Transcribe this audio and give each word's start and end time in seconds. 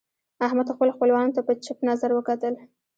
احمد 0.45 0.67
خپلو 0.75 0.91
خپلوانو 0.95 1.35
ته 1.35 1.41
په 1.47 1.53
چپ 1.65 1.77
نظر 1.89 2.09
وکتل. 2.13 2.53